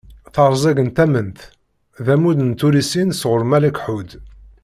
"Terẓeg 0.33 0.77
n 0.87 0.89
tament" 0.97 1.37
d 2.05 2.07
ammud 2.13 2.37
n 2.43 2.51
tullisin 2.59 3.11
sɣur 3.19 3.41
Malek 3.49 3.77
Ḥud. 3.83 4.09